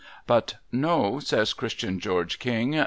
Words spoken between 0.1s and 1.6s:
But,' No,' says